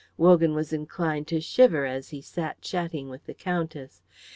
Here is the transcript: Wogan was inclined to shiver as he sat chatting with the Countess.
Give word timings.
Wogan 0.17 0.55
was 0.55 0.73
inclined 0.73 1.27
to 1.27 1.39
shiver 1.39 1.85
as 1.85 2.09
he 2.09 2.21
sat 2.21 2.59
chatting 2.59 3.07
with 3.07 3.27
the 3.27 3.35
Countess. 3.35 4.01